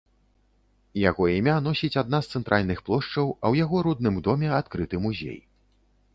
[1.09, 5.39] Яго імя носіць адна з цэнтральных плошчаў, а ў яго родным доме адкрыты музей.